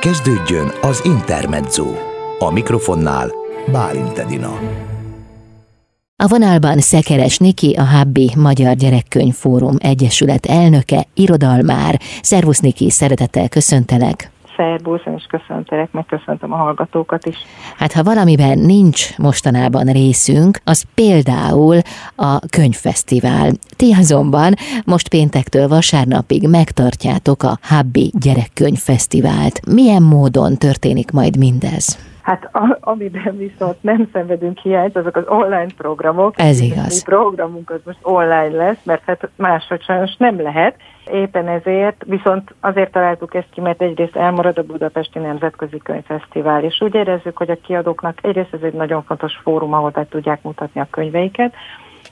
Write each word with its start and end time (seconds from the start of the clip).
Kezdődjön 0.00 0.72
az 0.80 1.00
Intermezzo. 1.04 1.86
A 2.38 2.50
mikrofonnál 2.50 3.30
Bálint 3.72 4.18
Edina. 4.18 4.58
A 6.16 6.26
vonalban 6.26 6.78
Szekeres 6.78 7.38
Niki, 7.38 7.72
a 7.72 7.82
Habbi 7.82 8.32
Magyar 8.36 8.74
Gyerekkönyvfórum 8.74 9.76
Egyesület 9.78 10.46
elnöke, 10.46 11.06
irodalmár. 11.14 12.00
Szervusz 12.22 12.58
Niki, 12.58 12.90
szeretettel 12.90 13.48
köszöntelek! 13.48 14.30
Szerbusz, 14.60 15.02
és 15.16 15.24
köszöntelek, 15.28 15.92
meg 15.92 16.06
köszöntöm 16.06 16.52
a 16.52 16.56
hallgatókat 16.56 17.26
is. 17.26 17.36
Hát 17.76 17.92
ha 17.92 18.02
valamiben 18.02 18.58
nincs 18.58 19.18
mostanában 19.18 19.86
részünk, 19.86 20.58
az 20.64 20.84
például 20.94 21.78
a 22.16 22.38
könyvfesztivál. 22.50 23.50
Ti 23.76 23.92
azonban 23.92 24.54
most 24.84 25.08
péntektől 25.08 25.68
vasárnapig 25.68 26.48
megtartjátok 26.48 27.42
a 27.42 27.58
Habbi 27.62 28.12
Gyerekkönyvfesztivált. 28.20 29.66
Milyen 29.66 30.02
módon 30.02 30.56
történik 30.56 31.10
majd 31.10 31.36
mindez? 31.36 31.98
Hát 32.22 32.48
a, 32.52 32.78
amiben 32.80 33.36
viszont 33.36 33.82
nem 33.82 34.08
szenvedünk 34.12 34.58
hiányt, 34.58 34.96
azok 34.96 35.16
az 35.16 35.24
online 35.26 35.72
programok. 35.76 36.34
Ez 36.36 36.60
igaz. 36.60 37.04
A 37.06 37.10
programunk 37.10 37.70
az 37.70 37.80
most 37.84 37.98
online 38.02 38.56
lesz, 38.56 38.84
mert 38.84 39.02
hát 39.06 39.28
máshogy 39.36 39.82
sajnos 39.82 40.16
nem 40.16 40.42
lehet. 40.42 40.76
Éppen 41.12 41.48
ezért, 41.48 42.04
viszont 42.06 42.54
azért 42.60 42.92
találtuk 42.92 43.34
ezt 43.34 43.50
ki, 43.50 43.60
mert 43.60 43.82
egyrészt 43.82 44.16
elmarad 44.16 44.58
a 44.58 44.62
Budapesti 44.62 45.18
Nemzetközi 45.18 45.78
Könyvfesztivál, 45.78 46.64
és 46.64 46.80
úgy 46.80 46.94
érezzük, 46.94 47.36
hogy 47.36 47.50
a 47.50 47.60
kiadóknak 47.62 48.18
egyrészt 48.22 48.54
ez 48.54 48.62
egy 48.62 48.74
nagyon 48.74 49.02
fontos 49.02 49.40
fórum, 49.42 49.72
ahol 49.72 49.90
be 49.90 50.06
tudják 50.08 50.42
mutatni 50.42 50.80
a 50.80 50.88
könyveiket, 50.90 51.54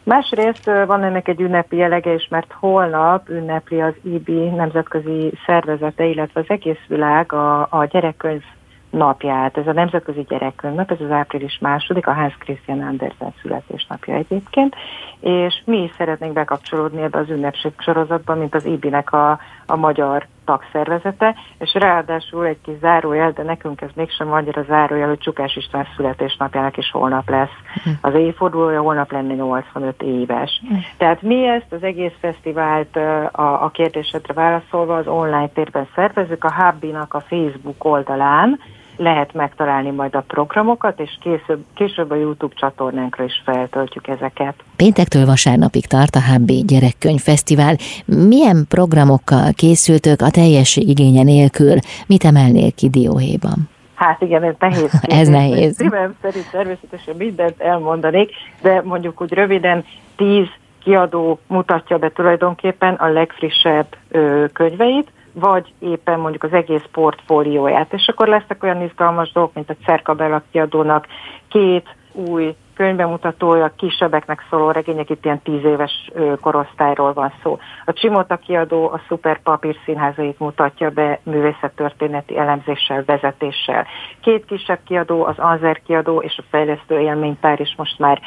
Másrészt 0.09 0.65
van 0.65 1.05
ennek 1.05 1.29
egy 1.29 1.41
ünnepi 1.41 1.77
jelege 1.77 2.15
is, 2.15 2.29
mert 2.31 2.53
holnap 2.53 3.29
ünnepli 3.29 3.81
az 3.81 3.95
IBI 4.03 4.49
nemzetközi 4.49 5.33
szervezete, 5.47 6.05
illetve 6.05 6.41
az 6.41 6.47
egész 6.49 6.85
világ 6.87 7.33
a, 7.33 7.61
a 7.71 7.85
gyerekkönyv 7.85 8.43
napját. 8.91 9.57
Ez 9.57 9.67
a 9.67 9.73
Nemzetközi 9.73 10.25
Gyerekkönyvnap, 10.29 10.91
ez 10.91 11.01
az 11.01 11.11
április 11.11 11.59
második, 11.61 12.07
a 12.07 12.13
Hans 12.13 12.37
Christian 12.39 12.81
Andersen 12.81 13.35
születésnapja 13.43 14.15
egyébként, 14.15 14.75
és 15.21 15.63
mi 15.65 15.83
is 15.83 15.91
szeretnénk 15.97 16.33
bekapcsolódni 16.33 17.03
ebbe 17.03 17.19
az 17.19 17.31
ünnepség 17.31 17.73
sorozatba, 17.79 18.35
mint 18.35 18.55
az 18.55 18.65
IBI-nek 18.65 19.13
a, 19.13 19.39
a 19.67 19.77
magyar 19.77 20.27
tagszervezete, 20.45 21.35
és 21.59 21.75
ráadásul 21.75 22.47
egy 22.47 22.61
kis 22.61 22.75
zárójel, 22.81 23.31
de 23.31 23.43
nekünk 23.43 23.81
ez 23.81 23.91
mégsem 23.95 24.33
annyira 24.33 24.63
zárójel, 24.63 25.09
hogy 25.09 25.19
Csukás 25.19 25.57
István 25.57 25.87
születésnapjának 25.97 26.77
is 26.77 26.91
holnap 26.91 27.29
lesz. 27.29 27.57
Hm. 27.85 27.91
Az 28.01 28.15
évfordulója 28.15 28.81
holnap 28.81 29.13
lenne 29.13 29.35
85 29.35 30.03
éves. 30.03 30.61
Hm. 30.69 30.75
Tehát 30.97 31.23
mi 31.23 31.47
ezt 31.47 31.73
az 31.73 31.83
egész 31.83 32.15
fesztivált 32.21 32.97
a, 33.33 33.65
a 33.65 33.71
kérdésedre 33.71 34.35
válaszolva 34.35 34.97
az 34.97 35.07
online 35.07 35.49
térben 35.49 35.89
szervezzük, 35.95 36.45
a 36.45 36.55
Hubbinak 36.55 37.15
a 37.15 37.21
Facebook 37.21 37.85
oldalán, 37.85 38.61
lehet 38.99 39.35
megtalálni 39.35 39.91
majd 39.91 40.15
a 40.15 40.25
programokat, 40.27 41.01
és 41.01 41.19
később, 41.21 41.65
később 41.75 42.11
a 42.11 42.15
YouTube 42.15 42.55
csatornánkra 42.57 43.25
is 43.25 43.43
feltöltjük 43.45 44.09
ezeket. 44.09 44.55
Péntektől 44.77 45.27
vasárnapig 45.27 45.87
tart 45.87 46.15
a 46.15 46.21
HB 46.21 46.51
Gyerekkönyvfesztivál. 46.67 47.77
Milyen 48.05 48.65
programokkal 48.69 49.53
készültök 49.53 50.21
a 50.21 50.31
teljes 50.31 50.77
igénye 50.77 51.23
nélkül? 51.23 51.77
Mit 52.07 52.25
emelnél 52.25 52.73
ki 52.73 52.89
dióhéjban? 52.89 53.69
Hát 53.95 54.23
igen, 54.23 54.45
ez 54.45 54.55
nehéz. 54.59 55.01
ez 55.21 55.29
nehéz. 55.29 55.75
Szívem 55.75 56.15
szerint 56.23 56.51
természetesen 56.51 57.15
mindent 57.17 57.61
elmondanék, 57.61 58.31
de 58.63 58.83
mondjuk 58.85 59.21
úgy 59.21 59.33
röviden 59.33 59.85
tíz 60.17 60.47
kiadó 60.83 61.39
mutatja 61.47 61.99
be 61.99 62.11
tulajdonképpen 62.11 62.95
a 62.95 63.09
legfrissebb 63.09 63.87
ö, 64.09 64.45
könyveit, 64.53 65.11
vagy 65.33 65.73
éppen 65.79 66.21
mondjuk 66.21 66.43
az 66.43 66.53
egész 66.53 66.85
portfólióját. 66.93 67.93
És 67.93 68.09
akkor 68.09 68.29
lesznek 68.29 68.63
olyan 68.63 68.83
izgalmas 68.83 69.33
dolgok, 69.33 69.55
mint 69.55 69.71
a 69.71 69.85
Cerkabella 69.85 70.43
kiadónak 70.51 71.07
két 71.49 71.97
új 72.13 72.55
könyvbemutatója, 72.79 73.73
kisebbeknek 73.77 74.47
szóló 74.51 74.71
regények, 74.71 75.11
itt 75.11 75.25
ilyen 75.25 75.43
tíz 75.43 75.65
éves 75.65 76.11
korosztályról 76.41 77.13
van 77.13 77.33
szó. 77.43 77.59
A 77.85 77.93
Csimota 77.93 78.37
kiadó 78.37 78.91
a 78.91 79.01
Szuper 79.09 79.43
Papír 79.43 79.77
színházait 79.85 80.39
mutatja 80.39 80.91
be 80.91 81.21
művészettörténeti 81.23 82.39
elemzéssel, 82.39 83.03
vezetéssel. 83.07 83.87
Két 84.21 84.45
kisebb 84.45 84.79
kiadó, 84.85 85.25
az 85.25 85.39
Anzer 85.39 85.83
kiadó 85.83 86.21
és 86.21 86.39
a 86.39 86.47
Fejlesztő 86.51 86.99
Élménytár 86.99 87.61
is 87.61 87.75
most 87.77 87.99
már 87.99 88.21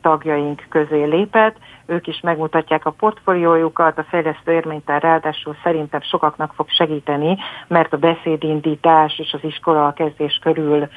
tagjaink 0.00 0.66
közé 0.68 1.04
lépett 1.04 1.56
ők 1.86 2.06
is 2.06 2.20
megmutatják 2.20 2.84
a 2.84 2.90
portfóliójukat, 2.90 3.98
a 3.98 4.04
fejlesztő 4.08 4.52
érménytár 4.52 5.02
ráadásul 5.02 5.56
szerintem 5.62 6.00
sokaknak 6.00 6.52
fog 6.54 6.68
segíteni, 6.68 7.38
mert 7.68 7.92
a 7.92 7.96
beszédindítás 7.96 9.18
és 9.18 9.32
az 9.32 9.44
iskola 9.44 9.92
kezdés 9.92 10.38
körül 10.42 10.88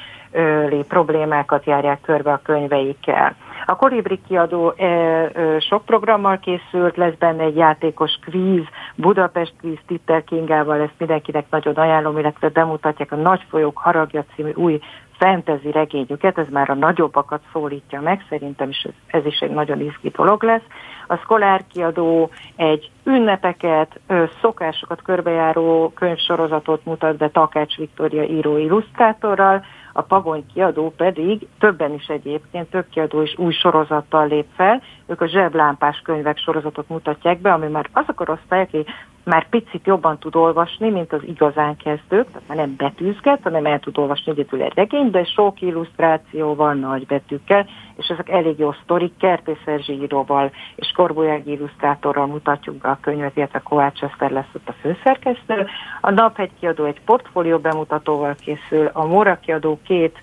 problémákat 0.88 1.64
járják 1.64 2.00
körbe 2.00 2.32
a 2.32 2.40
könyveikkel. 2.86 3.36
A 3.66 3.76
Kolibri 3.76 4.20
kiadó 4.28 4.74
e, 4.76 4.84
e, 4.84 5.60
sok 5.60 5.84
programmal 5.84 6.38
készült, 6.38 6.96
lesz 6.96 7.14
benne 7.18 7.42
egy 7.42 7.56
játékos 7.56 8.18
kvíz, 8.24 8.64
Budapest 8.94 9.52
kvíz 9.58 9.78
Titter 9.86 10.24
Kingával, 10.24 10.80
ezt 10.80 10.94
mindenkinek 10.98 11.44
nagyon 11.50 11.74
ajánlom, 11.74 12.18
illetve 12.18 12.48
bemutatják 12.48 13.12
a 13.12 13.16
Nagy 13.16 13.44
folyók 13.48 13.78
haragja 13.78 14.24
című 14.34 14.52
új 14.54 14.80
fantasy 15.18 15.70
regényüket, 15.70 16.38
ez 16.38 16.46
már 16.50 16.70
a 16.70 16.74
nagyobbakat 16.74 17.40
szólítja 17.52 18.00
meg, 18.00 18.24
szerintem 18.28 18.68
is 18.68 18.86
ez 19.06 19.24
is 19.24 19.38
egy 19.38 19.50
nagyon 19.50 19.80
izgi 19.80 20.08
dolog 20.08 20.42
lesz. 20.42 20.64
A 21.06 21.16
Szkolár 21.16 21.64
kiadó 21.72 22.30
egy 22.56 22.90
ünnepeket, 23.04 24.00
szokásokat 24.40 25.02
körbejáró 25.02 25.92
könyvsorozatot 25.94 26.84
mutat 26.84 27.16
be 27.16 27.28
Takács 27.28 27.76
Viktória 27.76 28.22
író 28.22 28.56
illusztrátorral, 28.56 29.64
a 29.96 30.02
Pagony 30.02 30.46
kiadó 30.54 30.92
pedig 30.96 31.46
többen 31.58 31.92
is 31.92 32.06
egyébként, 32.06 32.70
több 32.70 32.88
kiadó 32.90 33.22
is 33.22 33.38
új 33.38 33.52
sorozattal 33.52 34.26
lép 34.26 34.46
fel, 34.54 34.82
ők 35.06 35.20
a 35.20 35.28
zseblámpás 35.28 36.00
könyvek 36.04 36.38
sorozatot 36.38 36.88
mutatják 36.88 37.40
be, 37.40 37.52
ami 37.52 37.66
már 37.66 37.88
az 37.92 38.04
a 38.06 38.12
korosztály, 38.12 38.60
aki 38.60 38.84
már 39.26 39.48
picit 39.48 39.86
jobban 39.86 40.18
tud 40.18 40.36
olvasni, 40.36 40.90
mint 40.90 41.12
az 41.12 41.22
igazán 41.24 41.76
kezdők, 41.76 42.26
tehát 42.26 42.48
már 42.48 42.56
nem 42.56 42.74
betűzget, 42.76 43.42
hanem 43.42 43.66
el 43.66 43.78
tud 43.78 43.98
olvasni 43.98 44.32
egyetül 44.32 44.62
egy 44.62 44.72
regényt, 44.74 45.10
de 45.10 45.24
sok 45.24 45.60
illusztrációval, 45.60 46.74
nagy 46.74 47.06
betűkkel, 47.06 47.66
és 47.96 48.08
ezek 48.08 48.28
elég 48.28 48.58
jó 48.58 48.72
sztorik, 48.82 49.16
Kertész 49.18 49.64
Erzsi 49.64 49.92
íróval 49.92 50.50
és 50.74 50.92
Korbolyági 50.96 51.50
illusztrátorral 51.50 52.26
mutatjuk 52.26 52.76
be 52.76 52.88
a 52.88 52.98
könyvet, 53.00 53.36
illetve 53.36 53.58
Kovács 53.58 54.02
Eszter 54.02 54.30
lesz 54.30 54.54
ott 54.54 54.68
a 54.68 54.74
főszerkesztő. 54.80 55.66
A 56.00 56.10
Naphegy 56.10 56.50
kiadó 56.60 56.84
egy 56.84 57.00
portfólió 57.04 57.58
bemutatóval 57.58 58.34
készül, 58.34 58.90
a 58.92 59.06
Móra 59.06 59.38
kiadó 59.38 59.78
két 59.86 60.18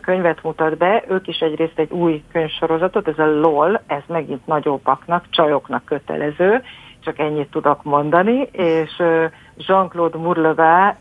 könyvet 0.00 0.42
mutat 0.42 0.76
be, 0.76 1.04
ők 1.08 1.26
is 1.26 1.38
egyrészt 1.38 1.78
egy 1.78 1.90
új 1.90 2.22
könyvsorozatot, 2.32 3.08
ez 3.08 3.18
a 3.18 3.26
LOL, 3.26 3.80
ez 3.86 4.02
megint 4.06 4.46
nagyobbaknak, 4.46 5.24
csajoknak 5.30 5.84
kötelező, 5.84 6.62
csak 7.00 7.18
ennyit 7.18 7.50
tudok 7.50 7.82
mondani, 7.82 8.48
és 8.52 9.02
Jean-Claude 9.56 10.18
Murlevá 10.18 10.96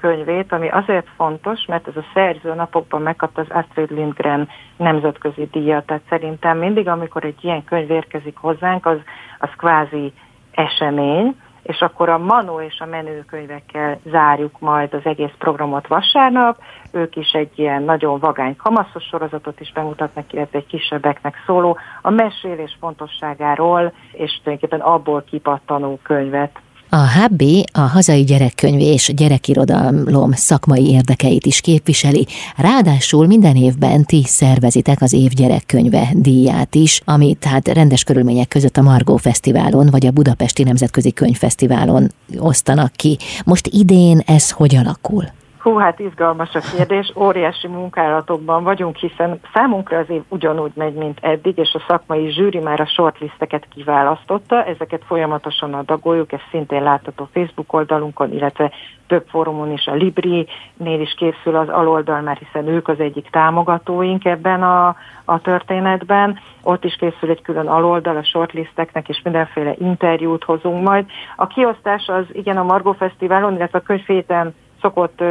könyvét, 0.00 0.52
ami 0.52 0.68
azért 0.68 1.06
fontos, 1.16 1.64
mert 1.66 1.88
ez 1.88 1.96
a 1.96 2.04
szerző 2.14 2.54
napokban 2.54 3.02
megkapta 3.02 3.40
az 3.40 3.64
Astrid 3.64 3.90
Lindgren 3.90 4.48
nemzetközi 4.76 5.48
díjat, 5.52 5.86
tehát 5.86 6.02
szerintem 6.08 6.58
mindig, 6.58 6.88
amikor 6.88 7.24
egy 7.24 7.44
ilyen 7.44 7.64
könyv 7.64 7.90
érkezik 7.90 8.36
hozzánk, 8.36 8.86
az, 8.86 8.98
az 9.38 9.50
kvázi 9.56 10.12
esemény, 10.50 11.36
és 11.70 11.80
akkor 11.80 12.08
a 12.08 12.18
Manó 12.18 12.60
és 12.60 12.78
a 12.80 12.86
menőkönyvekkel 12.86 13.98
zárjuk 14.04 14.60
majd 14.60 14.94
az 14.94 15.00
egész 15.04 15.34
programot 15.38 15.86
vasárnap. 15.86 16.62
Ők 16.92 17.16
is 17.16 17.30
egy 17.32 17.58
ilyen 17.58 17.82
nagyon 17.82 18.18
vagány 18.18 18.56
kamaszos 18.56 19.04
sorozatot 19.04 19.60
is 19.60 19.72
bemutatnak, 19.72 20.32
illetve 20.32 20.58
egy 20.58 20.66
kisebbeknek 20.66 21.34
szóló 21.46 21.78
a 22.02 22.10
mesélés 22.10 22.76
fontosságáról, 22.80 23.92
és 24.12 24.40
tulajdonképpen 24.42 24.86
abból 24.86 25.24
kipattanó 25.30 25.98
könyvet 26.02 26.60
a 26.90 27.08
HB 27.08 27.42
a 27.72 27.80
hazai 27.80 28.24
gyerekkönyv 28.24 28.80
és 28.80 29.12
gyerekirodalom 29.16 30.32
szakmai 30.32 30.90
érdekeit 30.90 31.46
is 31.46 31.60
képviseli, 31.60 32.26
ráadásul 32.56 33.26
minden 33.26 33.56
évben 33.56 34.04
ti 34.04 34.24
szervezitek 34.26 35.02
az 35.02 35.12
év 35.12 35.30
gyerekkönyve 35.30 36.10
díját 36.14 36.74
is, 36.74 37.00
amit 37.04 37.38
tehát 37.38 37.68
rendes 37.68 38.04
körülmények 38.04 38.48
között 38.48 38.76
a 38.76 38.82
Margó 38.82 39.16
Fesztiválon 39.16 39.86
vagy 39.90 40.06
a 40.06 40.10
Budapesti 40.10 40.62
Nemzetközi 40.62 41.12
Könyvfesztiválon 41.12 42.12
osztanak 42.38 42.92
ki. 42.92 43.18
Most 43.44 43.66
idén 43.66 44.22
ez 44.26 44.50
hogy 44.50 44.76
alakul? 44.76 45.38
Hú, 45.60 45.76
hát 45.76 45.98
izgalmas 45.98 46.54
a 46.54 46.60
kérdés, 46.76 47.12
óriási 47.16 47.66
munkálatokban 47.66 48.64
vagyunk, 48.64 48.96
hiszen 48.96 49.40
számunkra 49.54 49.98
az 49.98 50.10
év 50.10 50.22
ugyanúgy 50.28 50.72
megy, 50.74 50.94
mint 50.94 51.18
eddig, 51.22 51.58
és 51.58 51.74
a 51.74 51.84
szakmai 51.88 52.30
zsűri 52.30 52.58
már 52.58 52.80
a 52.80 52.86
shortlisteket 52.86 53.66
kiválasztotta, 53.74 54.64
ezeket 54.64 55.02
folyamatosan 55.04 55.74
adagoljuk, 55.74 56.32
ez 56.32 56.40
szintén 56.50 56.82
látható 56.82 57.28
Facebook 57.32 57.72
oldalunkon, 57.72 58.32
illetve 58.32 58.72
több 59.06 59.26
fórumon 59.28 59.72
is, 59.72 59.86
a 59.86 59.94
Libri-nél 59.94 61.00
is 61.00 61.14
készül 61.16 61.56
az 61.56 61.68
aloldal, 61.68 62.20
mert 62.20 62.38
hiszen 62.38 62.66
ők 62.66 62.88
az 62.88 63.00
egyik 63.00 63.30
támogatóink 63.30 64.24
ebben 64.24 64.62
a, 64.62 64.96
a 65.24 65.40
történetben. 65.40 66.38
Ott 66.62 66.84
is 66.84 66.94
készül 66.94 67.30
egy 67.30 67.42
külön 67.42 67.66
aloldal 67.66 68.16
a 68.16 68.24
shortlisteknek, 68.24 69.08
és 69.08 69.20
mindenféle 69.24 69.74
interjút 69.78 70.44
hozunk 70.44 70.88
majd. 70.88 71.06
A 71.36 71.46
kiosztás 71.46 72.08
az 72.08 72.24
igen 72.32 72.56
a 72.56 72.62
Margó 72.62 72.92
Fesztiválon, 72.92 73.54
illetve 73.54 73.78
a 73.78 73.82
könyvhéten 73.82 74.54
szokott 74.80 75.22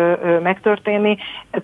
megtörténni. 0.43 1.17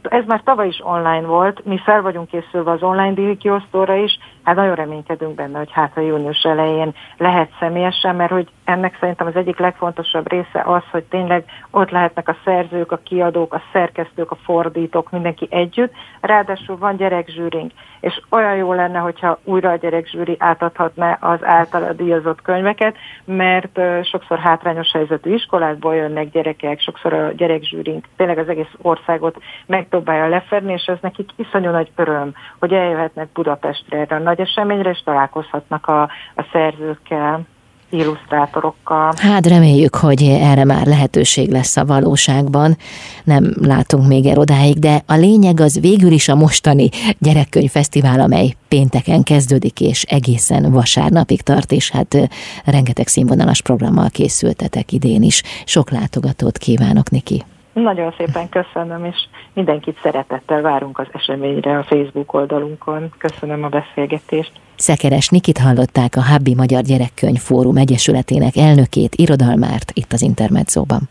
Ez 0.03 0.25
már 0.25 0.41
tavaly 0.43 0.67
is 0.67 0.81
online 0.83 1.27
volt, 1.27 1.65
mi 1.65 1.77
fel 1.77 2.01
vagyunk 2.01 2.27
készülve 2.27 2.71
az 2.71 2.83
online 2.83 3.13
díjkiosztóra 3.13 3.95
is, 3.95 4.19
hát 4.43 4.55
nagyon 4.55 4.75
reménykedünk 4.75 5.35
benne, 5.35 5.57
hogy 5.57 5.71
hát 5.71 5.97
a 5.97 6.01
június 6.01 6.43
elején 6.43 6.93
lehet 7.17 7.49
személyesen, 7.59 8.15
mert 8.15 8.31
hogy 8.31 8.47
ennek 8.63 8.97
szerintem 8.99 9.27
az 9.27 9.35
egyik 9.35 9.57
legfontosabb 9.57 10.29
része 10.29 10.61
az, 10.65 10.83
hogy 10.91 11.03
tényleg 11.03 11.45
ott 11.71 11.89
lehetnek 11.89 12.29
a 12.29 12.37
szerzők, 12.43 12.91
a 12.91 12.99
kiadók, 13.03 13.53
a 13.53 13.61
szerkesztők, 13.73 14.31
a 14.31 14.37
fordítók, 14.43 15.11
mindenki 15.11 15.47
együtt, 15.49 15.93
ráadásul 16.21 16.77
van 16.77 16.95
gyerekzsűrink, 16.95 17.71
és 17.99 18.21
olyan 18.29 18.55
jó 18.55 18.73
lenne, 18.73 18.99
hogyha 18.99 19.39
újra 19.43 19.71
a 19.71 19.75
gyerekzsűri 19.75 20.35
átadhatná 20.39 21.17
az 21.21 21.43
általa 21.43 21.93
díjazott 21.93 22.41
könyveket, 22.41 22.95
mert 23.25 23.79
sokszor 24.03 24.39
hátrányos 24.39 24.91
helyzetű 24.91 25.33
iskolákból 25.33 25.95
jönnek 25.95 26.29
gyerekek, 26.29 26.79
sokszor 26.79 27.13
a 27.13 27.31
gyerekzsűrink 27.75 28.05
tényleg 28.15 28.37
az 28.37 28.49
egész 28.49 28.73
országot 28.81 29.37
megpróbálja 29.65 30.27
lefedni, 30.27 30.73
és 30.73 30.85
ez 30.85 30.97
nekik 31.01 31.29
iszonyú 31.35 31.71
nagy 31.71 31.91
öröm, 31.95 32.33
hogy 32.59 32.73
eljöhetnek 32.73 33.31
Budapestre 33.33 33.97
erre 33.97 34.15
a 34.15 34.19
nagy 34.19 34.39
eseményre, 34.39 34.89
és 34.89 35.01
találkozhatnak 35.03 35.87
a, 35.87 36.01
a 36.35 36.45
szerzőkkel 36.51 37.45
illusztrátorokkal. 37.89 39.13
Hát 39.17 39.45
reméljük, 39.45 39.95
hogy 39.95 40.23
erre 40.23 40.65
már 40.65 40.85
lehetőség 40.85 41.49
lesz 41.49 41.77
a 41.77 41.85
valóságban. 41.85 42.77
Nem 43.23 43.53
látunk 43.61 44.07
még 44.07 44.25
el 44.25 44.37
odáig, 44.37 44.79
de 44.79 45.01
a 45.07 45.13
lényeg 45.13 45.59
az 45.59 45.79
végül 45.79 46.11
is 46.11 46.29
a 46.29 46.35
mostani 46.35 46.89
gyerekkönyvfesztivál, 47.19 48.19
amely 48.19 48.53
pénteken 48.67 49.23
kezdődik, 49.23 49.81
és 49.81 50.03
egészen 50.03 50.71
vasárnapig 50.71 51.41
tart, 51.41 51.71
és 51.71 51.91
hát 51.91 52.17
rengeteg 52.65 53.07
színvonalas 53.07 53.61
programmal 53.61 54.09
készültetek 54.09 54.91
idén 54.91 55.21
is. 55.21 55.41
Sok 55.65 55.91
látogatót 55.91 56.57
kívánok, 56.57 57.09
Niki! 57.09 57.43
Nagyon 57.83 58.13
szépen 58.17 58.49
köszönöm, 58.49 59.05
és 59.05 59.15
mindenkit 59.53 59.99
szeretettel 60.01 60.61
várunk 60.61 60.99
az 60.99 61.07
eseményre 61.11 61.77
a 61.77 61.83
Facebook 61.83 62.33
oldalunkon. 62.33 63.13
Köszönöm 63.17 63.63
a 63.63 63.69
beszélgetést. 63.69 64.51
Szekeres 64.75 65.29
Nikit 65.29 65.57
hallották 65.57 66.15
a 66.15 66.21
Habbi 66.21 66.55
Magyar 66.55 66.81
Gyerekkönyv 66.81 67.39
Fórum 67.39 67.77
Egyesületének 67.77 68.55
elnökét, 68.55 69.15
irodalmárt 69.15 69.91
itt 69.93 70.13
az 70.13 70.21
Intermedzóban. 70.21 71.09